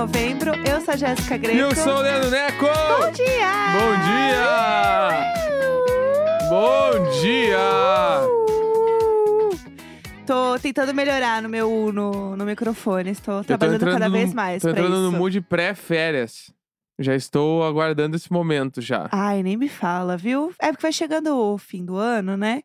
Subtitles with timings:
[0.00, 0.54] 28 de novembro.
[0.66, 1.56] Eu sou a Jéssica Greco.
[1.56, 2.64] E eu sou o Leandro Neco!
[2.64, 3.50] Bom dia!
[3.76, 5.20] Bom dia!
[6.48, 7.58] Bom dia!
[8.26, 9.50] Uh!
[10.26, 13.10] Tô tentando melhorar no meu no, no microfone.
[13.10, 15.10] Estou trabalhando cada no- vez mais Tô entrando isso.
[15.10, 16.52] no mood pré-férias.
[16.98, 19.08] Já estou aguardando esse momento já.
[19.10, 20.52] Ai, nem me fala, viu?
[20.60, 22.62] É porque vai chegando o fim do ano, né?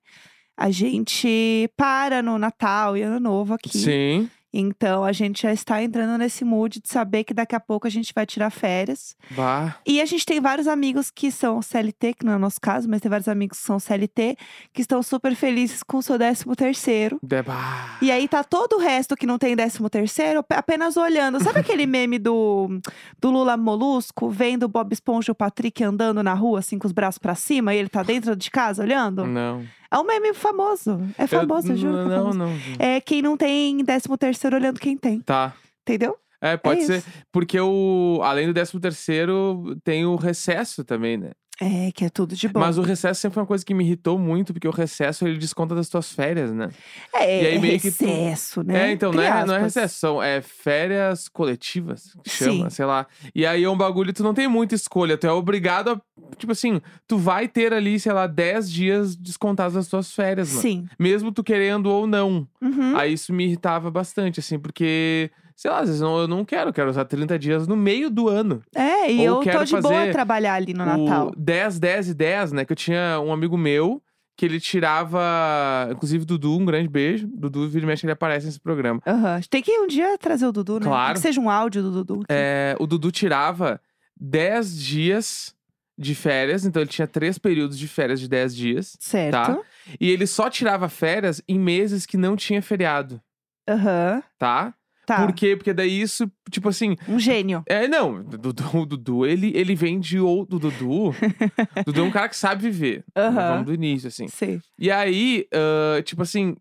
[0.58, 3.78] A gente para no Natal e Ano Novo aqui.
[3.78, 4.30] Sim.
[4.58, 7.90] Então a gente já está entrando nesse mood de saber que daqui a pouco a
[7.90, 9.16] gente vai tirar férias.
[9.32, 9.76] Bah.
[9.86, 12.88] E a gente tem vários amigos que são CLT, que não é o nosso caso,
[12.90, 14.38] mas tem vários amigos que são CLT,
[14.74, 17.20] que estão super felizes com o seu 13 terceiro.
[17.22, 17.98] De- bah.
[18.02, 21.44] E aí tá todo o resto que não tem 13 terceiro apenas olhando.
[21.44, 22.80] Sabe aquele meme do,
[23.20, 26.88] do Lula Molusco, vendo o Bob Esponja e o Patrick andando na rua, assim, com
[26.88, 29.26] os braços pra cima, e ele tá dentro de casa olhando?
[29.26, 29.66] Não.
[29.96, 31.00] É um meme famoso.
[31.18, 31.94] É famoso, eu, juro.
[31.94, 32.38] que é Não, famoso.
[32.38, 32.52] não.
[32.80, 35.54] É quem não tem 13 terceiro olhando quem tem, Tá.
[35.84, 36.18] entendeu?
[36.46, 36.98] É, pode É ser.
[37.00, 37.08] isso.
[37.32, 41.32] Porque o, além do 13 terceiro, tem o recesso também, né?
[41.62, 42.60] É, que é tudo de bom.
[42.60, 45.38] Mas o recesso sempre foi uma coisa que me irritou muito, porque o recesso ele
[45.38, 46.68] desconta das tuas férias, né?
[47.14, 48.90] É, e aí é meio que tu- recesso, né?
[48.90, 49.62] É, então, não é, não é aspas.
[49.64, 52.76] recesso, são é férias coletivas, que chama, Sim.
[52.76, 53.08] sei lá.
[53.34, 56.02] E aí é um bagulho, tu não tem muita escolha, tu é obrigado a,
[56.38, 60.62] tipo assim, tu vai ter ali, sei lá, 10 dias descontados das tuas férias, mano.
[60.62, 60.86] Sim.
[61.00, 62.46] Mesmo tu querendo ou não.
[62.62, 62.98] Uhum.
[62.98, 66.90] Aí isso me irritava bastante, assim, porque, sei lá, às vezes eu não quero, quero
[66.90, 68.62] usar 30 dias no meio do ano.
[68.76, 71.28] É, e Ou eu tô quero de boa trabalhar ali no Natal.
[71.30, 72.66] O 10, 10 e 10, né?
[72.66, 74.02] Que eu tinha um amigo meu
[74.38, 77.28] que ele tirava, inclusive Dudu, um grande beijo.
[77.28, 79.02] Dudu, vira e mexe, ele aparece nesse programa.
[79.08, 79.40] Aham.
[79.50, 80.86] Tem que um dia trazer o Dudu, né?
[80.86, 81.14] Claro.
[81.14, 82.24] Que seja um áudio do Dudu.
[82.30, 83.80] É, o Dudu tirava
[84.20, 85.56] 10 dias
[85.98, 88.98] de férias, então ele tinha três períodos de férias de 10 dias.
[89.00, 89.32] Certo.
[89.32, 89.60] tá.
[90.00, 93.22] E ele só tirava férias em meses que não tinha feriado,
[93.70, 94.22] Aham.
[94.38, 94.74] tá?
[95.06, 95.24] Tá.
[95.26, 95.56] Por quê?
[95.56, 96.96] Porque daí isso, tipo assim.
[97.08, 97.64] Um gênio.
[97.68, 100.58] É, não, o Dudu, o Dudu ele, ele vem de outro.
[100.60, 101.14] Dudu.
[101.86, 103.04] Dudu é um cara que sabe viver.
[103.16, 103.50] Aham.
[103.52, 104.28] Vamos do início, assim.
[104.28, 104.60] Sei.
[104.80, 106.56] E aí, ah, tipo assim,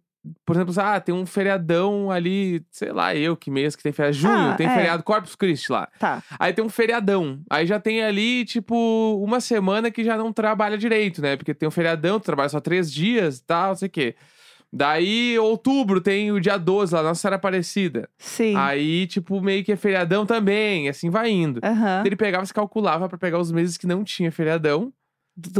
[0.44, 4.16] por exemplo, ah, tem um feriadão ali, sei lá, eu que mês que tem feriado.
[4.16, 4.74] Junho, Ah, tem é.
[4.74, 5.88] feriado Corpus Christi lá.
[5.98, 6.22] Tá.
[6.38, 7.40] Aí tem um feriadão.
[7.50, 11.36] Aí já tem ali, tipo, uma semana que já não trabalha direito, né?
[11.36, 14.14] Porque tem um feriadão, tu trabalha só três dias e tal, não sei o quê.
[14.76, 18.08] Daí, outubro, tem o dia 12 lá, Nossa Senhora Aparecida.
[18.18, 18.56] Sim.
[18.56, 21.60] Aí, tipo, meio que é feriadão também, assim vai indo.
[21.62, 22.02] Aham.
[22.04, 24.92] Ele pegava, se calculava pra pegar os meses que não tinha feriadão.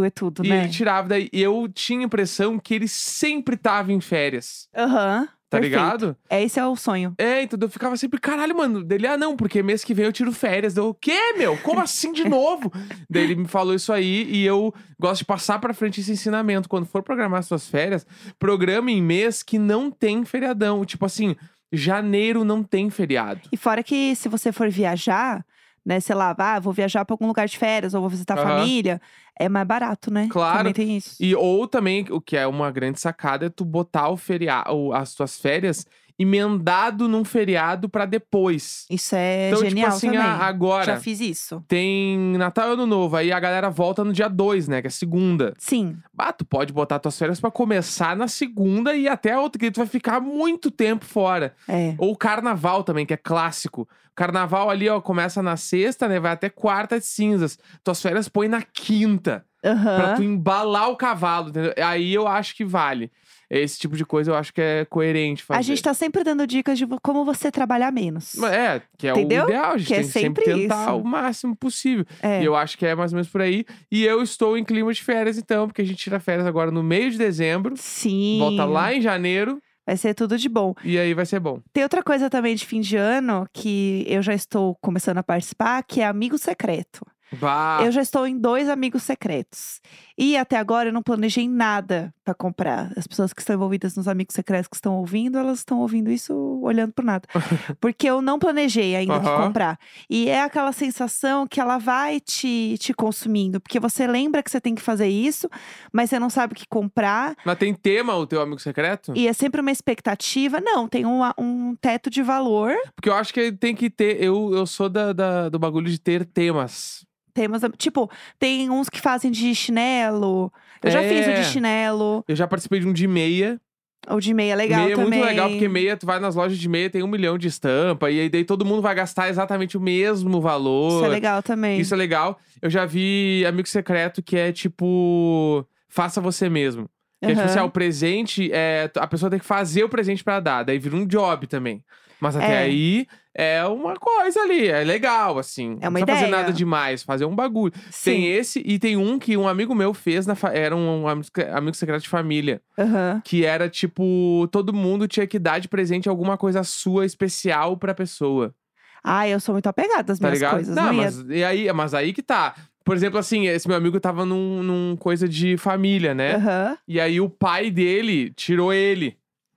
[0.04, 0.58] É tudo, E né?
[0.64, 1.28] ele tirava daí.
[1.32, 4.68] E eu tinha a impressão que ele sempre tava em férias.
[4.76, 5.28] Aham.
[5.54, 5.80] Tá Perfeito.
[5.80, 6.16] ligado?
[6.28, 7.14] É, esse é o sonho.
[7.16, 8.82] É, então eu ficava sempre, caralho, mano.
[8.82, 10.74] Dele, ah, não, porque mês que vem eu tiro férias.
[10.74, 11.56] Deu, o quê, meu?
[11.58, 12.72] Como assim de novo?
[13.08, 16.68] Daí ele me falou isso aí e eu gosto de passar pra frente esse ensinamento.
[16.68, 18.04] Quando for programar suas férias,
[18.38, 20.84] programe em mês que não tem feriadão.
[20.84, 21.36] Tipo assim,
[21.72, 23.42] janeiro não tem feriado.
[23.52, 25.44] E fora que se você for viajar,
[25.84, 28.40] né, sei lá, ah, vou viajar pra algum lugar de férias ou vou visitar a
[28.40, 28.48] Aham.
[28.48, 29.00] família,
[29.38, 30.28] é mais barato, né?
[30.30, 30.58] Claro.
[30.58, 31.16] Também tem isso.
[31.20, 35.14] E ou também, o que é uma grande sacada, é tu botar o feriado, as
[35.14, 35.86] tuas férias
[36.18, 38.84] emendado num feriado pra depois.
[38.90, 40.20] Isso é então, genial tipo assim, também.
[40.22, 41.64] ah, agora Já fiz isso.
[41.66, 44.90] tem Natal e Ano Novo, aí a galera volta no dia 2, né, que é
[44.90, 45.54] segunda.
[45.58, 45.96] Sim.
[46.16, 49.70] Ah, tu pode botar tuas férias pra começar na segunda e até a outra, que
[49.70, 51.54] tu vai ficar muito tempo fora.
[51.68, 51.94] É.
[51.98, 53.88] Ou carnaval também, que é clássico.
[54.14, 57.58] Carnaval ali, ó, começa na sexta, né, vai até quarta de cinzas.
[57.82, 59.44] Tuas férias põe na quinta.
[59.60, 60.14] Pra Aham.
[60.16, 61.72] tu embalar o cavalo, entendeu?
[61.82, 63.10] Aí eu acho que vale.
[63.56, 65.58] Esse tipo de coisa eu acho que é coerente fazer.
[65.58, 68.36] A gente tá sempre dando dicas de como você trabalhar menos.
[68.42, 69.44] É, que é Entendeu?
[69.44, 69.72] o ideal.
[69.72, 70.96] A gente Que é tem que sempre sempre tentar isso.
[70.96, 72.04] o máximo possível.
[72.22, 72.42] É.
[72.42, 73.64] E eu acho que é mais ou menos por aí.
[73.90, 76.82] E eu estou em clima de férias, então, porque a gente tira férias agora no
[76.82, 77.74] meio de dezembro.
[77.76, 78.38] Sim.
[78.40, 79.60] Volta lá em janeiro.
[79.86, 80.74] Vai ser tudo de bom.
[80.82, 81.60] E aí vai ser bom.
[81.72, 85.82] Tem outra coisa também de fim de ano que eu já estou começando a participar,
[85.82, 87.04] que é amigo secreto.
[87.34, 87.80] Bah.
[87.84, 89.80] Eu já estou em dois amigos secretos.
[90.16, 92.92] E até agora eu não planejei nada pra comprar.
[92.96, 96.32] As pessoas que estão envolvidas nos amigos secretos que estão ouvindo, elas estão ouvindo isso
[96.62, 97.28] olhando pro nada.
[97.80, 99.46] Porque eu não planejei ainda que Aham.
[99.46, 99.78] comprar.
[100.08, 103.60] E é aquela sensação que ela vai te, te consumindo.
[103.60, 105.48] Porque você lembra que você tem que fazer isso,
[105.92, 107.34] mas você não sabe o que comprar.
[107.44, 109.12] Mas tem tema o teu amigo secreto?
[109.16, 110.60] E é sempre uma expectativa.
[110.60, 112.72] Não, tem um, um teto de valor.
[112.94, 114.22] Porque eu acho que tem que ter.
[114.22, 117.04] Eu, eu sou da, da- do bagulho de ter temas.
[117.34, 118.08] Temos, tipo,
[118.38, 120.52] tem uns que fazem de chinelo.
[120.82, 121.40] Eu já fiz o É.
[121.40, 122.24] de chinelo.
[122.28, 123.60] Eu já participei de um de meia.
[124.08, 125.18] O de meia é legal meia é também.
[125.18, 128.10] muito legal, porque meia, tu vai nas lojas de meia, tem um milhão de estampa.
[128.10, 130.96] E aí daí todo mundo vai gastar exatamente o mesmo valor.
[130.96, 131.80] Isso é legal também.
[131.80, 132.38] Isso é legal.
[132.62, 135.66] Eu já vi amigo secreto que é tipo.
[135.88, 136.88] Faça você mesmo.
[137.20, 137.48] Que é tipo Aham.
[137.50, 140.62] assim, ah, o presente, é, a pessoa tem que fazer o presente pra dar.
[140.64, 141.82] Daí vira um job também.
[142.20, 142.58] Mas até É.
[142.64, 145.76] aí é uma coisa ali, é legal, assim.
[145.80, 146.42] É uma não precisa fazer ideia.
[146.42, 147.72] nada demais, fazer um bagulho.
[147.90, 148.10] Sim.
[148.12, 151.28] Tem esse e tem um que um amigo meu fez, na fa- era um amigo,
[151.52, 152.60] amigo secreto de família.
[152.78, 153.20] Aham.
[153.24, 157.94] Que era tipo, todo mundo tinha que dar de presente alguma coisa sua especial pra
[157.94, 158.54] pessoa.
[159.02, 160.54] Ah, eu sou muito apegada às Tá minhas ligado?
[160.54, 160.74] coisas.
[160.76, 162.54] Não, Não, ia- mas, e aí, mas aí que tá.
[162.84, 166.34] Por exemplo, assim, esse meu amigo tava num, num coisa de família, né?
[166.36, 166.78] Aham.
[166.86, 169.16] E aí o pai dele tirou ele.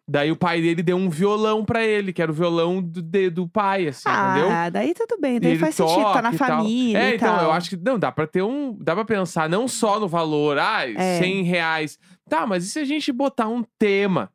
[0.10, 3.30] Daí o pai dele deu um violão pra ele, que era o violão do, de-
[3.30, 4.50] do pai, assim, entendeu?
[4.50, 5.38] Ah, daí tudo bem.
[5.38, 6.98] Daí ele faz sentido, tá na família.
[6.98, 7.76] É, então, eu acho que.
[7.78, 8.78] Não, dá pra ter um.
[8.80, 11.20] Dá pra pensar não só no valor, ah, É.
[11.20, 12.00] 100 reais.
[12.30, 14.32] Tá, mas e se a gente botar um tema?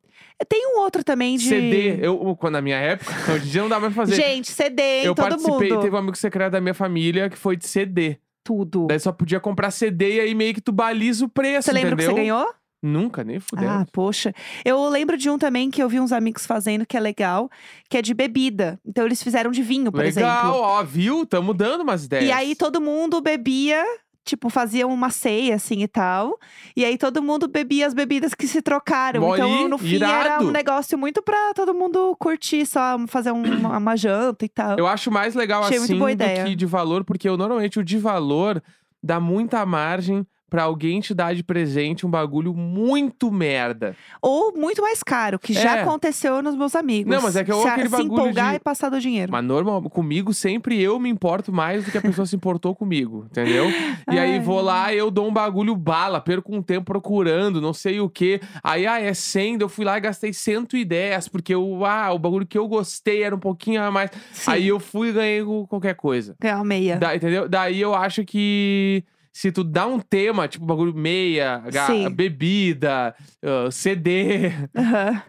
[0.47, 1.45] Tem um outro também de.
[1.47, 1.97] CD.
[2.05, 4.15] Eu, quando na minha época, hoje em dia não dá mais pra fazer.
[4.15, 5.81] Gente, CD, eu todo participei, mundo.
[5.81, 8.17] teve um amigo secreto da minha família que foi de CD.
[8.43, 8.87] Tudo.
[8.87, 11.93] Daí só podia comprar CD e aí meio que tu baliza o preço, Você lembra
[11.93, 12.09] entendeu?
[12.09, 12.53] que você ganhou?
[12.83, 13.69] Nunca, nem fudeu.
[13.69, 14.33] Ah, poxa.
[14.65, 17.49] Eu lembro de um também que eu vi uns amigos fazendo que é legal,
[17.89, 18.77] que é de bebida.
[18.85, 20.59] Então eles fizeram de vinho, por Legal, exemplo.
[20.61, 21.25] ó, viu?
[21.25, 22.25] Tamo dando umas ideias.
[22.25, 23.81] E aí todo mundo bebia,
[24.25, 26.37] tipo, fazia uma ceia assim e tal.
[26.75, 29.33] E aí todo mundo bebia as bebidas que se trocaram.
[29.33, 30.45] Então no fim era irado.
[30.47, 34.77] um negócio muito pra todo mundo curtir, só fazer um- uma, uma janta e tal.
[34.77, 36.43] Eu acho mais legal Achei assim do ideia.
[36.43, 38.61] que de valor, porque eu, normalmente o de valor
[39.01, 43.95] dá muita margem pra alguém te dar de presente um bagulho muito merda.
[44.21, 45.81] Ou muito mais caro, que já É.
[45.81, 47.11] aconteceu nos meus amigos.
[47.11, 49.31] Não, mas é que é se, aquele se bagulho empolgar de- e passar do dinheiro.
[49.31, 53.25] Mas normal, comigo sempre eu me importo mais do que a pessoa se importou comigo,
[53.31, 53.65] entendeu?
[54.11, 54.39] E aí Ai.
[54.41, 58.39] vou lá, eu dou um bagulho bala, perco um tempo procurando, não sei o quê.
[58.63, 62.19] Aí, ah, é 100, daí eu fui lá e gastei 110, porque eu, ah, o
[62.19, 64.11] bagulho que eu gostei era um pouquinho a mais.
[64.31, 66.35] Sim, Aí eu fui e ganhei qualquer coisa.
[66.39, 66.97] é uma meia.
[66.97, 67.49] Da- entendeu?
[67.49, 69.03] Daí eu acho que
[69.33, 74.51] se tu dá um tema, tipo bagulho meia, ga- bebida, ah, CD,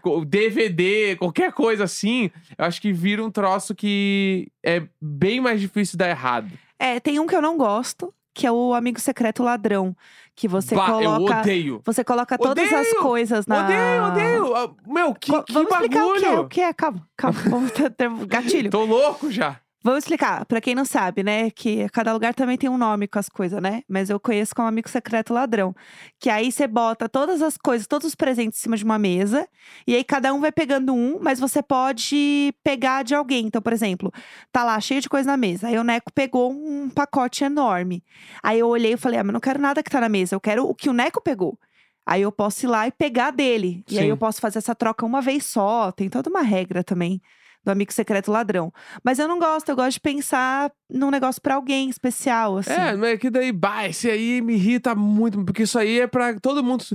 [0.01, 5.59] co- DVD, qualquer coisa assim, eu acho que vira um troço que é bem mais
[5.59, 6.51] difícil dar errado.
[6.77, 9.95] É, tem um que eu não gosto, que é o amigo secreto ladrão.
[10.37, 11.39] Que você Bah, eu coloca.
[11.39, 11.81] odeio.
[11.85, 13.01] Você coloca todas as Odeio!
[13.01, 13.63] coisas na.
[13.63, 14.55] Odeio, odeio.
[14.57, 16.49] Ah, Meu, que, Co- que Vamos explicar o que é, o bagulho.
[16.49, 16.73] que é.
[16.73, 17.39] Calma, calma.
[18.27, 18.69] Gatilho.
[18.69, 19.61] Tô louco já.
[19.85, 21.51] Vamos explicar, pra quem não sabe, né?
[21.51, 23.83] Que cada lugar também tem um nome com as coisas, né?
[23.87, 25.75] Mas eu conheço como amigo secreto ladrão.
[26.19, 29.47] Que aí você bota todas as coisas, todos os presentes em cima de uma mesa.
[29.85, 33.45] E aí cada um vai pegando um, mas você pode pegar de alguém.
[33.45, 34.11] Então, por exemplo,
[34.51, 35.67] tá lá cheio de coisa na mesa.
[35.67, 38.03] Aí o Neco pegou um pacote enorme.
[38.41, 40.41] Aí eu olhei e falei, ah, mas não quero nada que tá na mesa, eu
[40.41, 41.59] quero o que o Neco pegou.
[42.03, 43.83] Aí eu posso ir lá e pegar dele.
[43.87, 44.09] E aí Sim.
[44.09, 45.91] eu posso fazer essa troca uma vez só.
[45.91, 47.21] Tem toda uma regra também
[47.65, 48.71] do amigo secreto ladrão.
[49.03, 52.71] Mas eu não gosto, eu gosto de pensar num negócio pra alguém especial, assim.
[52.71, 56.07] É, mas é que daí, bah, esse aí me irrita muito, porque isso aí é
[56.07, 56.85] pra todo mundo.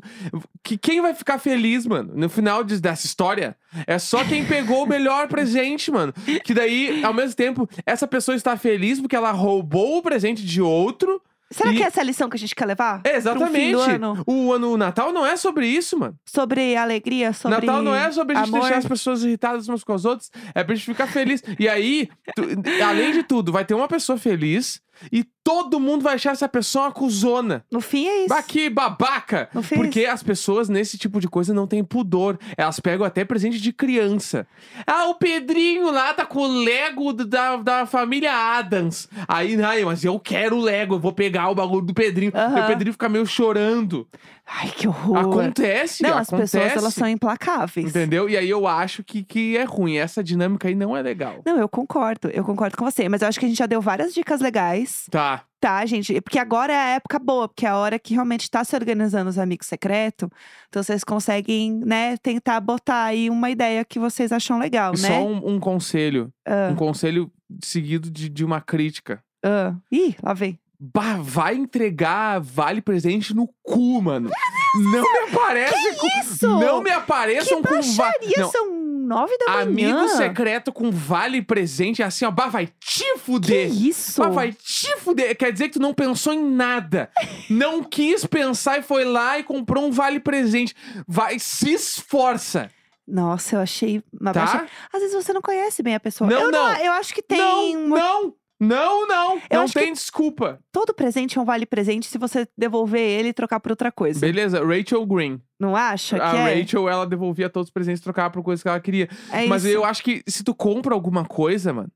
[0.63, 3.57] Que quem vai ficar feliz, mano, no final de- dessa história,
[3.87, 6.13] é só quem pegou o melhor presente, mano.
[6.45, 10.63] Que daí, ao mesmo tempo, essa pessoa está feliz porque ela roubou o presente de
[10.63, 11.21] outro.
[11.53, 13.01] Será e- que é essa a lição que a gente quer levar?
[13.05, 13.75] É, exatamente.
[13.75, 14.23] ano?
[14.27, 16.15] O ano o Natal não é sobre isso, mano.
[16.25, 18.61] Sobre alegria, sobre Natal não é sobre a gente amor.
[18.63, 21.43] deixar as pessoas irritadas umas com as outras, é pra gente ficar feliz.
[21.59, 22.45] E aí, tu-
[22.85, 24.81] além de tudo, vai ter uma pessoa feliz
[25.13, 27.65] e todo mundo vai achar essa pessoa uma cuzona.
[27.71, 28.29] No fim é isso.
[28.29, 29.49] Bah, que babaca!
[29.53, 32.39] No fim é Porque as pessoas nesse tipo de coisa não têm pudor.
[32.57, 34.47] Elas pegam até presente de criança.
[34.87, 39.09] Ah, o Pedrinho lá tá com o Lego da, da família Adams.
[39.27, 42.33] Aí, ai, mas eu quero o Lego, eu vou pegar o bagulho do Pedrinho.
[42.35, 44.07] E o Pedrinho fica meio chorando.
[44.53, 45.17] Ai, que horror.
[45.17, 46.59] Acontece, não, as acontece.
[46.59, 47.89] pessoas elas são implacáveis.
[47.89, 48.29] Entendeu?
[48.29, 49.97] E aí eu acho que, que é ruim.
[49.97, 51.41] Essa dinâmica aí não é legal.
[51.47, 53.09] Não, eu concordo, eu concordo com você.
[53.09, 55.45] Mas eu acho que a gente já deu várias dicas legais, Tá.
[55.61, 56.21] tá, gente?
[56.21, 59.29] Porque agora é a época boa, porque é a hora que realmente tá se organizando
[59.29, 60.29] os amigos secretos.
[60.69, 65.19] Então vocês conseguem, né, tentar botar aí uma ideia que vocês acham legal, Só né?
[65.19, 66.33] um, um conselho.
[66.47, 66.71] Ah.
[66.73, 67.31] Um conselho
[67.63, 69.23] seguido de, de uma crítica.
[69.45, 69.75] Ah.
[69.91, 70.59] Ih, lá vem.
[70.83, 74.31] Bah, vai entregar vale presente no cu, mano.
[74.77, 76.07] Não me aparece com.
[76.21, 76.47] isso?
[76.49, 78.19] Não me apareçam com vale.
[78.19, 79.63] Baixaria, são nove da manhã.
[79.63, 82.31] Amigo secreto com vale presente assim, ó.
[82.31, 83.71] Bah, vai te Que fuder.
[83.71, 84.23] isso?
[84.23, 85.37] Bah, vai te fuder.
[85.37, 87.11] Quer dizer que tu não pensou em nada.
[87.51, 90.75] não quis pensar e foi lá e comprou um vale presente.
[91.07, 92.71] Vai, se esforça.
[93.07, 94.45] Nossa, eu achei uma Tá?
[94.47, 94.67] baixa.
[94.95, 96.31] Às vezes você não conhece bem a pessoa.
[96.31, 96.77] Não, eu não.
[96.77, 97.37] Eu acho que tem.
[97.39, 99.37] não, uma- não, não, não.
[99.37, 100.61] Eu não acho que- tem desculpa.
[100.71, 104.21] Todo presente é um vale presente se você devolver ele e trocar por outra coisa.
[104.21, 105.41] Beleza, Rachel Green.
[105.59, 106.61] Não acha A que é?
[106.61, 109.09] Rachel, ela devolvia todos os presentes e trocava por coisas que ela queria.
[109.33, 109.73] É Mas isso.
[109.75, 111.91] eu acho que se tu compra alguma coisa, mano,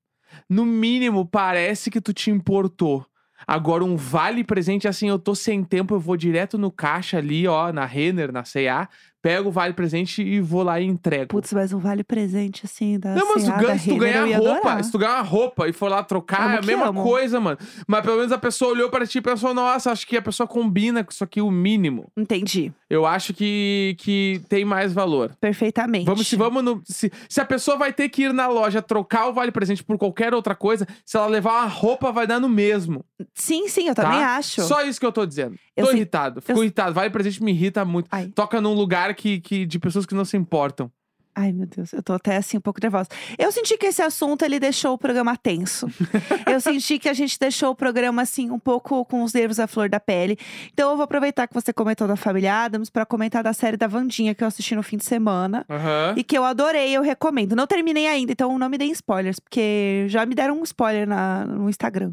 [0.48, 3.04] no mínimo parece que tu te importou.
[3.46, 7.46] Agora, um vale presente, assim, eu tô sem tempo, eu vou direto no caixa ali,
[7.46, 8.88] ó, na Renner, na C&A,
[9.24, 11.28] pego o vale presente e vou lá e entrego.
[11.28, 13.94] Putz, mas um vale presente assim da Não, mas tu C&A, ganha, da se tu
[13.98, 14.84] Renner, ganhar roupa, adorar.
[14.84, 17.02] se tu ganhar uma roupa e for lá trocar, Amo é a mesma amo.
[17.02, 17.56] coisa, mano.
[17.88, 20.46] Mas pelo menos a pessoa olhou pra ti e pensou, nossa, acho que a pessoa
[20.46, 22.12] combina com isso aqui o mínimo.
[22.14, 25.34] Entendi, Eu acho que, que tem mais valor.
[25.40, 26.04] perfeitamente.
[26.04, 26.82] Vamos, se vamos no.
[26.84, 29.96] Se, se a pessoa vai ter que ir na loja trocar o vale presente por
[29.96, 33.02] qualquer outra coisa, se ela levar uma roupa, vai dar no mesmo.
[33.34, 34.02] Sim, sim, eu Tá?
[34.02, 34.60] também acho.
[34.62, 35.56] Só isso que eu tô dizendo.
[35.76, 36.40] Eu tô sei- irritado.
[36.42, 36.92] Fico eu- irritado.
[36.94, 38.06] Vale presente me irrita muito.
[38.12, 38.26] Ai.
[38.34, 40.90] Toca num lugar que, que, de pessoas que não se importam.
[41.36, 43.08] Ai, meu Deus, eu tô até assim um pouco nervosa.
[43.36, 45.88] Eu senti que esse assunto ele deixou o programa tenso.
[46.46, 49.66] eu senti que a gente deixou o programa assim um pouco com os nervos à
[49.66, 50.38] flor da pele.
[50.72, 53.88] Então eu vou aproveitar que você comentou da família Adams pra comentar da série da
[53.88, 55.66] Vandinha que eu assisti no fim de semana.
[55.68, 56.14] Aham.
[56.16, 57.56] E que eu adorei, eu recomendo.
[57.56, 61.44] Não terminei ainda, então não me deem spoilers, porque já me deram um spoiler na,
[61.44, 62.12] no Instagram.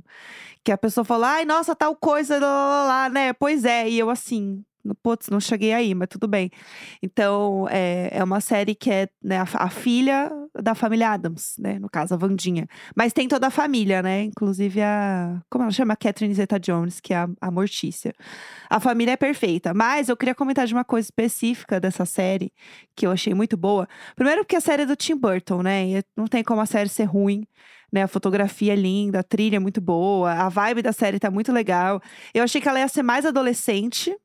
[0.64, 3.34] Que a pessoa falou, ai, nossa, tal coisa, lá, lá, lá, né?
[3.34, 3.88] Pois é.
[3.88, 4.64] E eu assim,
[5.02, 6.50] putz, não cheguei aí, mas tudo bem.
[7.02, 11.80] Então, é, é uma série que é né, a, a filha da família Adams, né?
[11.80, 12.68] No caso, a Vandinha.
[12.96, 14.24] Mas tem toda a família, né?
[14.24, 15.42] Inclusive a.
[15.50, 15.96] Como ela chama?
[15.96, 18.14] Catherine Zeta Jones, que é a, a Mortícia.
[18.70, 19.74] A família é perfeita.
[19.74, 22.52] Mas eu queria comentar de uma coisa específica dessa série,
[22.96, 23.88] que eu achei muito boa.
[24.16, 25.88] Primeiro, porque a série é do Tim Burton, né?
[25.88, 27.46] E não tem como a série ser ruim.
[27.94, 31.30] Né, a fotografia é linda, a trilha é muito boa, a vibe da série tá
[31.30, 32.02] muito legal.
[32.34, 34.16] Eu achei que ela ia ser mais adolescente.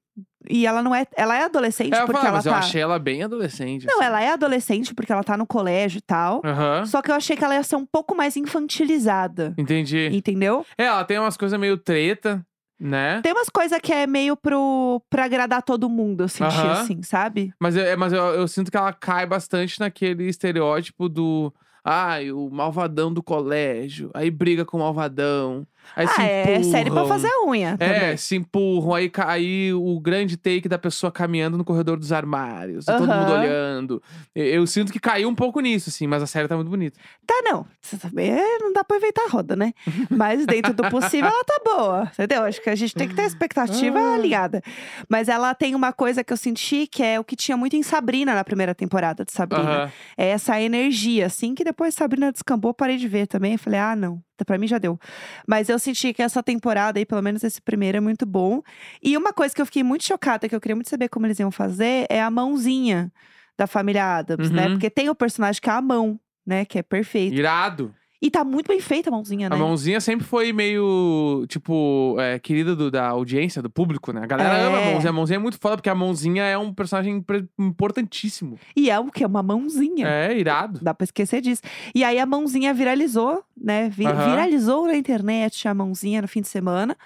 [0.49, 1.07] E ela não é.
[1.17, 2.59] Ela é adolescente É, eu, porque falo, ela mas eu tá.
[2.59, 3.87] achei ela bem adolescente.
[3.87, 4.05] Não, assim.
[4.05, 6.41] ela é adolescente porque ela tá no colégio e tal.
[6.45, 6.85] Aham.
[6.87, 9.55] Só que eu achei que ela ia ser um pouco mais infantilizada.
[9.59, 10.09] Entendi.
[10.13, 10.65] Entendeu?
[10.77, 12.45] É, ela tem umas coisas meio treta,
[12.79, 13.21] né?
[13.23, 16.73] Tem umas coisas que é meio pro, pra agradar todo mundo, eu senti Aham.
[16.73, 17.53] assim, sabe?
[17.61, 21.53] Mas, eu, é, mas eu, eu sinto que ela cai bastante naquele estereótipo do.
[21.89, 24.11] Ai, o malvadão do colégio.
[24.13, 25.65] Aí briga com o malvadão.
[25.95, 27.77] Aí ah, é série pra fazer unha.
[27.79, 28.17] É, também.
[28.17, 32.87] se empurram, aí, aí o grande take da pessoa caminhando no corredor dos armários, e
[32.87, 34.03] todo mundo olhando.
[34.35, 36.99] Eu, eu sinto que caiu um pouco nisso, assim, mas a série tá muito bonita.
[37.27, 37.67] Tá, não.
[37.81, 39.73] Você também não dá pra inventar a roda, né?
[40.11, 42.11] Mas dentro do possível, ela tá boa.
[42.13, 42.43] Entendeu?
[42.43, 44.15] Acho que a gente tem que ter a expectativa Ah.
[44.15, 44.63] alinhada.
[45.09, 47.83] Mas ela tem uma coisa que eu senti que é o que tinha muito em
[47.83, 49.63] Sabrina na primeira temporada de Sabrina.
[49.85, 49.93] Aham.
[50.17, 53.57] É essa energia, assim, que depois Sabrina descambou, parei de ver também.
[53.57, 54.99] Falei, ah, não, pra mim já deu.
[55.47, 58.63] Mas eu senti que essa temporada aí, pelo menos esse primeiro, é muito bom.
[59.03, 61.39] E uma coisa que eu fiquei muito chocada, que eu queria muito saber como eles
[61.39, 63.11] iam fazer, é a mãozinha
[63.57, 64.67] da família Adams, né?
[64.67, 64.73] Uhum.
[64.73, 66.65] Porque tem o personagem que é a mão, né?
[66.65, 67.35] Que é perfeito.
[67.35, 67.95] Irado.
[68.21, 69.55] E tá muito bem feita a mãozinha, né?
[69.55, 74.23] A mãozinha sempre foi meio, tipo, é, querida do- da audiência, do público, né?
[74.23, 74.63] A galera É.
[74.67, 75.11] ama a mãozinha.
[75.11, 78.59] A mãozinha é muito foda, porque a mãozinha é um personagem impre- importantíssimo.
[78.75, 79.25] E é o que?
[79.25, 80.07] Uma mãozinha.
[80.09, 80.81] É, irado.
[80.83, 81.63] Dá pra esquecer disso.
[81.95, 83.89] E aí a mãozinha viralizou, né?
[83.91, 84.31] Vi- Aham.
[84.31, 86.97] Viralizou na internet a mãozinha no fim de semana.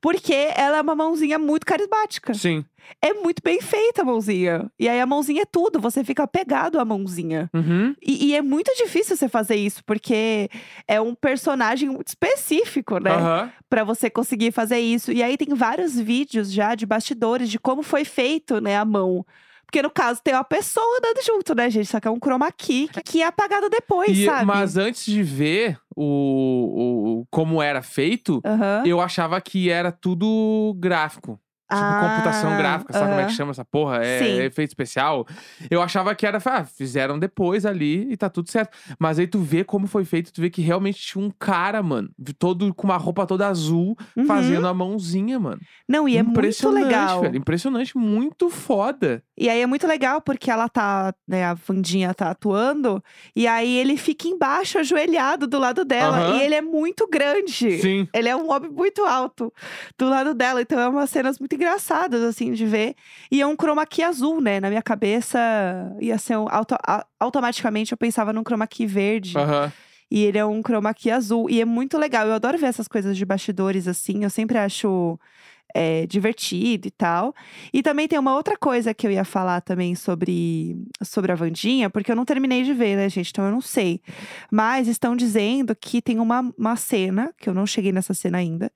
[0.00, 2.34] Porque ela é uma mãozinha muito carismática.
[2.34, 2.64] Sim.
[3.00, 4.70] É muito bem feita a mãozinha.
[4.78, 7.48] E aí a mãozinha é tudo, você fica apegado à mãozinha.
[7.54, 7.94] Uhum.
[8.02, 10.50] E, e é muito difícil você fazer isso, porque
[10.86, 13.12] é um personagem muito específico, né?
[13.12, 13.52] Aham.
[13.68, 15.10] Pra você conseguir fazer isso.
[15.12, 19.24] E aí tem vários vídeos já de bastidores de como foi feito, né, a mão.
[19.66, 21.86] Porque no caso tem uma pessoa andando junto, né, gente?
[21.86, 24.44] Só que é um chroma key que, que é apagado depois, E- sabe?
[24.44, 28.82] Mas antes de ver o, o como era feito, Aham.
[28.86, 31.40] eu achava que era tudo gráfico.
[31.72, 34.04] Tipo, computação Ah, gráfica, sabe como é que chama essa porra?
[34.04, 34.40] É Sim.
[34.42, 35.26] efeito especial.
[35.70, 38.76] Eu achava que era, ah, fizeram depois ali e tá tudo certo.
[38.98, 42.10] Mas aí tu vê como foi feito, tu vê que realmente tinha um cara, mano,
[42.38, 44.26] todo com uma roupa toda azul, Uhum.
[44.26, 45.60] fazendo a mãozinha, mano.
[45.88, 47.22] Não, e é muito legal.
[47.22, 47.36] velho.
[47.36, 49.22] Impressionante, muito foda.
[49.36, 53.02] E aí é muito legal porque ela tá, né, a Vandinha tá atuando,
[53.34, 56.18] e aí ele fica embaixo, ajoelhado do lado dela.
[56.18, 56.36] Aham.
[56.36, 57.78] E ele é muito grande.
[57.80, 58.06] Sim.
[58.14, 59.52] Ele é um homem muito alto
[59.98, 60.60] do lado dela.
[60.62, 62.94] Então é umas cenas muito engraçadas, assim, de ver.
[63.30, 64.60] E é um chroma key azul, né?
[64.60, 65.38] Na minha cabeça
[66.00, 66.46] ia ser um.
[66.48, 69.36] auto- a- automaticamente eu pensava num chroma key verde.
[70.10, 71.48] E ele é um chroma key azul.
[71.50, 72.26] E é muito legal.
[72.26, 74.22] Eu adoro ver essas coisas de bastidores, assim.
[74.22, 75.18] Eu sempre acho
[75.74, 77.34] é, divertido e tal.
[77.72, 81.90] E também tem uma outra coisa que eu ia falar também sobre, sobre a Vandinha,
[81.90, 83.30] porque eu não terminei de ver, né, gente?
[83.30, 84.00] Então eu não sei.
[84.50, 88.70] Mas estão dizendo que tem uma, uma cena, que eu não cheguei nessa cena ainda,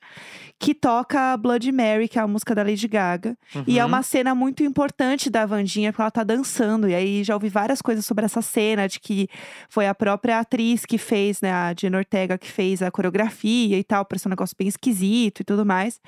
[0.58, 3.36] que toca Blood Mary, que é a música da Lady Gaga.
[3.66, 3.88] E é Uhum.
[3.88, 6.88] uma cena muito importante da Vandinha, porque ela tá dançando.
[6.88, 9.28] E aí já ouvi várias coisas sobre essa cena, de que
[9.68, 13.84] foi a própria atriz que fez, né, a Jenna Ortega, que fez a coreografia e
[13.84, 16.00] tal, pra ser um negócio bem esquisito e tudo mais.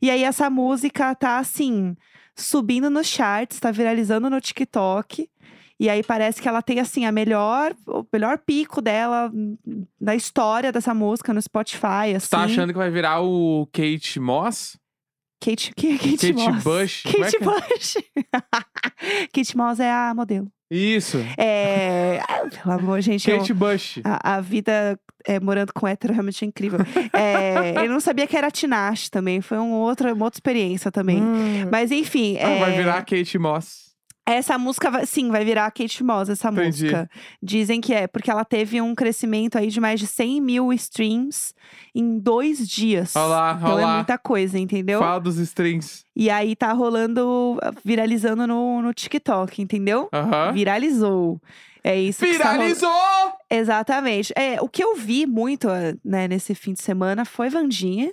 [0.00, 1.96] E aí essa música tá assim,
[2.36, 5.28] subindo nos charts, tá viralizando no TikTok.
[5.80, 9.30] E aí parece que ela tem, assim, a melhor, o melhor pico dela
[10.00, 12.20] na história dessa música no Spotify, assim.
[12.26, 14.76] Você tá achando que vai virar o Kate Moss?
[15.40, 16.64] Kate, que é Kate, Kate Moss?
[16.64, 17.06] Bush?
[17.06, 17.94] É Kate que- Bush.
[19.32, 20.50] Kate Moss é a modelo.
[20.70, 21.18] Isso.
[21.36, 22.20] É...
[22.28, 23.30] ah, Pelo amor, gente.
[23.30, 24.00] eu- Kate Bush.
[24.04, 26.78] A, a vida é, morando com hétero realmente é incrível.
[27.12, 29.40] É, eu não sabia que era Tinashe também.
[29.40, 31.22] Foi um outra, uma outra experiência também.
[31.22, 31.68] Hum.
[31.70, 32.36] Mas enfim.
[32.38, 33.87] Ah, é, Vai virar Kate Moss.
[34.30, 36.84] Essa música, vai- sim, vai virar a Kate Moss, essa Entendi.
[36.84, 37.10] música.
[37.42, 41.54] Dizem que é, porque ela teve um crescimento aí de mais de 100 mil streams
[41.94, 43.16] em dois dias.
[43.16, 44.98] Olha lá, Então é muita coisa, entendeu?
[45.00, 46.04] Fala dos strings.
[46.14, 50.08] E aí tá rolando, viralizando no, no TikTok, entendeu?
[50.52, 51.40] Viralizou.
[51.82, 52.38] É isso rolando.
[52.38, 52.90] Viralizou!
[53.50, 54.32] Exatamente.
[54.36, 58.12] É, o que eu vi muito eh, né, nesse fim de semana foi Vandinha,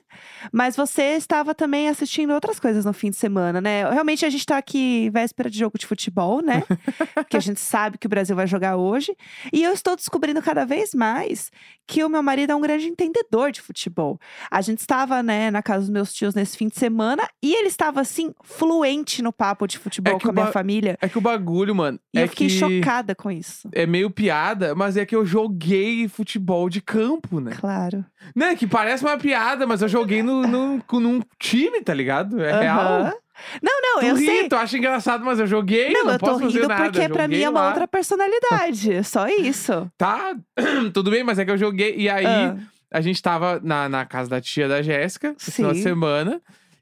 [0.51, 3.89] mas você estava também assistindo outras coisas no fim de semana, né?
[3.89, 6.63] Realmente a gente tá aqui véspera de jogo de futebol, né?
[7.29, 9.15] que a gente sabe que o Brasil vai jogar hoje.
[9.51, 11.51] E eu estou descobrindo cada vez mais
[11.85, 14.17] que o meu marido é um grande entendedor de futebol.
[14.49, 17.67] A gente estava, né, na casa dos meus tios nesse fim de semana e ele
[17.67, 20.97] estava, assim, fluente no papo de futebol que com a minha família.
[21.01, 21.99] É que o bagulho, mano.
[22.13, 23.69] E é eu fiquei que chocada com isso.
[23.73, 27.55] É meio piada, mas é que eu joguei futebol de campo, né?
[27.59, 28.05] Claro.
[28.35, 28.55] Né?
[28.55, 32.41] Que parece uma piada, mas eu joguei no, no, num time, tá ligado?
[32.43, 33.13] É real.
[33.61, 34.47] Não, não, Tu eu ri, sei.
[34.49, 36.83] tu acha engraçado, mas eu joguei, Não, não, eu tô rindo nada.
[36.91, 37.67] porque pra mim é uma lá.
[37.67, 39.03] outra personalidade.
[39.03, 39.91] Só isso.
[39.97, 40.33] Tá,
[40.93, 41.95] tudo bem, mas é que eu joguei.
[41.97, 42.55] E aí, Ah,
[42.91, 45.83] a gente tava na, na casa da tia da Jéssica, no final de Sim.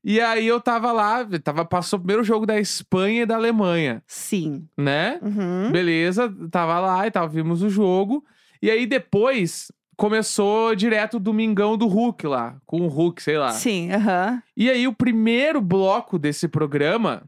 [0.03, 4.03] E aí eu tava lá, tava, passou o primeiro jogo da Espanha e da Alemanha,
[4.05, 4.67] sim.
[4.77, 5.17] né?
[5.21, 5.71] Uhum.
[5.71, 8.23] Beleza, tava lá e tal, vimos o jogo.
[8.61, 13.51] E aí depois começou direto o Domingão do Hulk lá, com o Hulk, sei lá.
[13.51, 14.41] Sim, aham.
[14.57, 17.23] E aí o primeiro bloco desse programa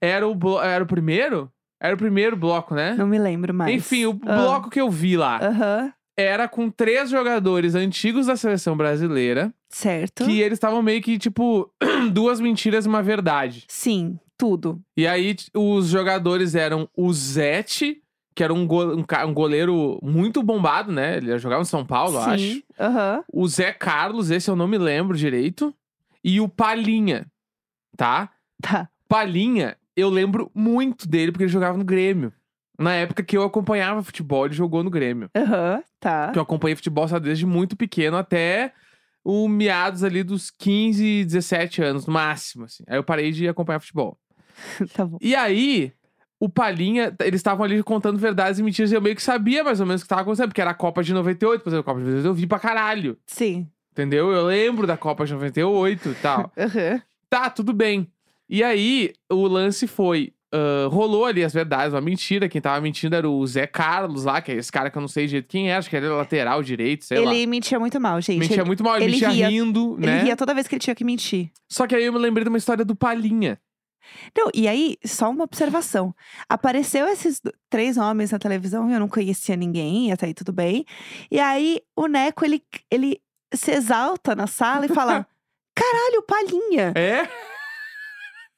[0.00, 1.50] era o, blo- era o primeiro?
[1.78, 2.94] Era o primeiro bloco, né?
[2.94, 3.74] Não me lembro mais.
[3.74, 4.34] Enfim, o Ah.
[4.36, 5.92] bloco que eu vi lá Aham.
[6.16, 10.24] Era com três jogadores antigos da seleção brasileira, Certo.
[10.24, 11.70] que eles estavam meio que tipo
[12.12, 13.64] duas mentiras e uma verdade.
[13.68, 14.80] Sim, tudo.
[14.96, 18.02] E aí os jogadores eram o Zete,
[18.34, 18.94] que era um, go-
[19.26, 21.16] um goleiro muito bombado, né?
[21.18, 22.42] Ele jogava no São Paulo, acho.
[22.42, 22.62] Sim.
[22.78, 23.24] Aham.
[23.32, 25.74] O Zé Carlos, esse eu não me lembro direito.
[26.24, 27.26] E o Palinha,
[27.96, 28.30] tá?
[28.60, 28.88] Tá.
[29.08, 32.32] Palinha, eu lembro muito dele porque ele jogava no Grêmio.
[32.78, 35.30] Na época que eu acompanhava futebol, ele jogou no Grêmio.
[35.34, 35.82] Aham.
[36.00, 36.30] Tá.
[36.32, 38.72] Que eu acompanhei futebol sabe, desde muito pequeno até
[39.24, 42.84] o meados ali dos 15, 17 anos, no máximo, assim.
[42.86, 44.16] Aí eu parei de acompanhar futebol.
[44.94, 45.18] tá bom.
[45.20, 45.92] E aí,
[46.38, 49.80] o Palinha, eles estavam ali contando verdades e mentiras e eu meio que sabia mais
[49.80, 51.84] ou menos o que estava acontecendo, porque era a Copa de 98, por exemplo, a
[51.84, 53.68] Copa de 98 eu vi pra caralho, Sim.
[53.90, 54.30] entendeu?
[54.30, 56.52] Eu lembro da Copa de 98 e tal.
[56.56, 57.02] Aham.
[57.28, 58.06] tá, tudo bem.
[58.48, 60.32] E aí, o lance foi.
[60.52, 62.48] Ah, rolou ali as verdades, uma mentira.
[62.48, 65.08] Quem tava mentindo era o Zé Carlos lá, que é esse cara que eu não
[65.08, 67.32] sei direito quem é, acho que ele era lateral direito, sei lá.
[67.34, 68.38] Ele mentia muito mal, gente.
[68.38, 70.22] Mentia ele, muito mal, ele, ele mentia ria- rindo, ele né?
[70.22, 71.50] ria toda vez que ele tinha que mentir.
[71.68, 73.58] Só que aí eu me lembrei de uma história do Palinha.
[74.38, 76.14] Não, e aí, só uma observação.
[76.48, 80.84] Apareceu esses três homens na televisão, eu não conhecia ninguém, até aí tudo bem.
[81.28, 83.20] E aí, o Neco, ele, ele
[83.52, 85.26] se exalta na sala e fala:
[85.74, 86.92] Caralho, palhinha!
[86.94, 87.28] É?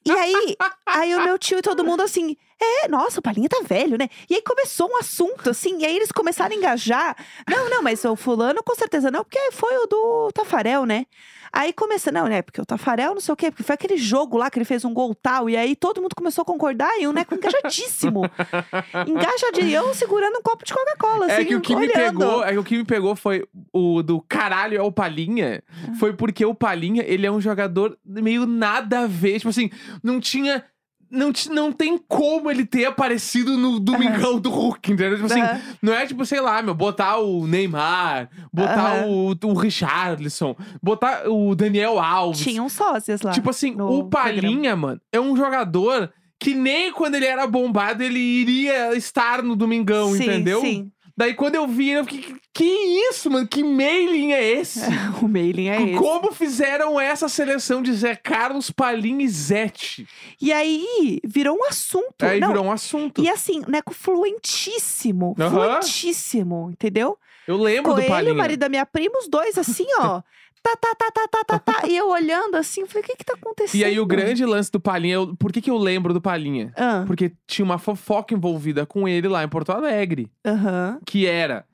[0.09, 3.61] E aí, aí o meu tio e todo mundo assim, é, nossa, o Palinha tá
[3.63, 4.09] velho, né?
[4.29, 7.17] E aí começou um assunto, assim, e aí eles começaram a engajar.
[7.49, 11.07] Não, não, mas o fulano com certeza não, porque foi o do Tafarel, né?
[11.53, 12.43] Aí começa, não, né?
[12.43, 14.85] Porque o Tafarel não sei o quê, porque foi aquele jogo lá que ele fez
[14.85, 18.23] um gol tal, e aí todo mundo começou a concordar, e o Neco engajadíssimo.
[19.07, 22.19] engajadíssimo, e eu segurando um copo de Coca-Cola, assim, é que o que me olhando.
[22.19, 25.63] pegou, é que o que me pegou foi o do caralho é o Palinha.
[25.69, 25.95] Ah.
[25.99, 29.71] Foi porque o Palinha, ele é um jogador meio nada a ver, tipo assim,
[30.03, 30.65] não tinha
[31.11, 35.15] não, ti- não tem como ele ter aparecido no Domingão do Hulk, entendeu?
[35.17, 35.61] Tipo assim, Aham.
[35.83, 39.07] não é tipo, sei lá, meu, botar o Neymar, botar Aham.
[39.07, 42.41] o, o Richarlison, botar o Daniel Alves.
[42.41, 43.31] Tinham sócias lá.
[43.33, 48.19] Tipo assim, o Palinha, mano, é um jogador que nem quando ele era bombado ele
[48.21, 50.61] iria estar no Domingão, sim, entendeu?
[50.61, 53.49] Sim, Daí quando eu vi, eu fiquei, que isso, mano?
[53.49, 54.79] Que mailing é esse?
[55.21, 55.95] o mailing é esse.
[55.99, 60.07] Como fizeram essa seleção de Zé Carlos, Palinha e Zete?
[60.41, 62.23] E aí, virou um assunto.
[62.23, 63.21] Aí Não, virou um assunto.
[63.21, 65.35] E assim, Neco fluentíssimo.
[65.41, 65.51] Aham.
[65.51, 67.19] Fluentíssimo, entendeu?
[67.49, 68.35] Eu lembro do ele, Palinha.
[68.35, 70.23] o marido da minha prima, os dois assim, ó.
[70.77, 71.89] tá, tá, tá, tá, tá, tá, tá.
[71.89, 73.79] E eu olhando assim, falei, o que que tá acontecendo?
[73.81, 76.73] E aí o grande lance do Palinha, eu- por que, que eu lembro do Palinha?
[76.77, 80.31] Ah, Porque tinha uma fofoca envolvida com ele lá em Porto Alegre.
[80.45, 80.99] Aham.
[81.07, 81.65] Que era.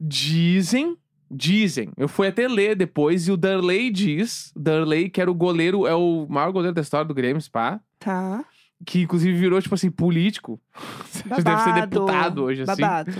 [0.00, 0.96] Dizem.
[1.30, 1.90] Dizem.
[1.96, 4.52] Eu fui até ler depois e o Darley diz.
[4.54, 7.80] Darley, que era o goleiro, é o maior goleiro da história do Grêmio, Spa.
[7.98, 8.44] Tá.
[8.84, 10.60] que inclusive virou, tipo assim, político.
[11.26, 11.86] Deve ser Babado.
[11.90, 12.82] deputado hoje, assim.
[12.82, 13.12] Babado.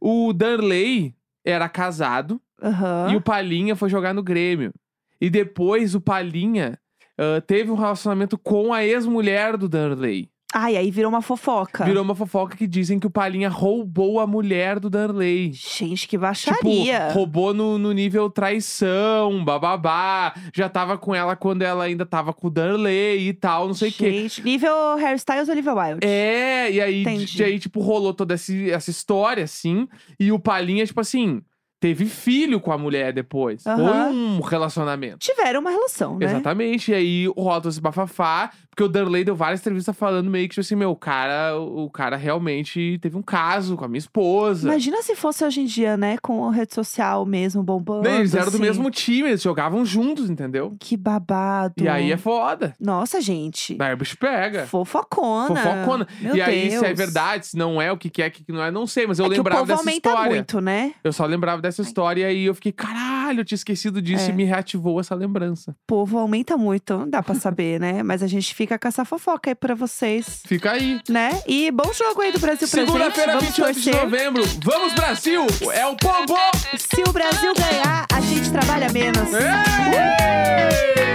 [0.00, 3.08] O Darley era casado Aham.
[3.12, 4.72] e o Palinha foi jogar no Grêmio.
[5.20, 6.78] E depois o Palinha
[7.18, 10.30] ah, teve um relacionamento com a ex-mulher do Darley.
[10.52, 11.84] Ai, aí virou uma fofoca.
[11.84, 15.52] Virou uma fofoca que dizem que o Palinha roubou a mulher do Darley.
[15.52, 17.10] Gente, que Tipo, baixaria.
[17.12, 20.34] roubou no, no nível traição, bababá.
[20.54, 23.90] Já tava com ela quando ela ainda tava com o Darley e tal, não sei
[23.90, 24.10] o quê.
[24.10, 26.06] Gente, nível hairstyles Olivia Wilde.
[26.06, 27.04] É, e aí,
[27.38, 29.86] e aí, tipo, rolou toda esse- essa história, assim.
[30.18, 31.42] E o Palinha, tipo assim,
[31.80, 33.62] teve filho com a mulher depois.
[33.62, 35.18] Foi um relacionamento.
[35.18, 36.26] Tiveram uma relação, né?
[36.26, 36.90] Exatamente.
[36.90, 40.60] E aí rola esse bafafá, porque o Darley deu várias entrevistas falando meio que, tipo
[40.60, 44.68] assim, meu, o cara, o cara realmente teve um caso com a minha esposa.
[44.68, 46.18] Imagina se fosse hoje em dia, né?
[46.18, 48.02] Com a rede social mesmo, bombando.
[48.02, 48.58] Né, Eles eram do assim.
[48.58, 50.76] mesmo time, eles jogavam juntos, entendeu?
[50.78, 51.74] Que babado.
[51.78, 52.74] E aí é foda.
[52.78, 53.74] Nossa, gente.
[53.74, 54.66] Daí o bicho pega.
[54.66, 55.56] Fofocona.
[55.56, 56.06] Fofocona.
[56.20, 56.80] Meu e aí, Deus.
[56.80, 58.70] se é verdade, se não é, o que que é, o que que não é,
[58.70, 59.06] não sei.
[59.06, 60.34] Mas eu é que o lembrava povo dessa aumenta história.
[60.34, 60.94] muito, né?
[61.02, 64.30] Eu só lembrava dessa história e eu fiquei, caralho, eu tinha esquecido disso É.
[64.30, 65.72] e me reativou essa lembrança.
[65.72, 68.02] O povo aumenta muito, não dá pra saber, né?
[68.02, 71.00] Mas a gente fica com essa fofoca aí pra vocês, Fica aí.
[71.08, 71.40] né?
[71.46, 72.80] E bom jogo aí do Brasil pra.
[72.86, 74.42] Segunda-feira, Vamos 28 de novembro.
[74.64, 75.46] Vamos, Brasil!
[75.72, 76.34] É o Pombo!
[76.78, 79.28] Se o Brasil ganhar, a gente trabalha menos.
[79.32, 81.09] Ei!